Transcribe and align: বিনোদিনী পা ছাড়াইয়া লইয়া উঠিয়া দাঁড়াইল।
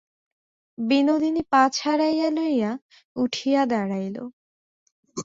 বিনোদিনী 0.77 1.41
পা 1.51 1.61
ছাড়াইয়া 1.73 2.27
লইয়া 2.29 2.71
উঠিয়া 3.15 3.61
দাঁড়াইল। 3.65 4.17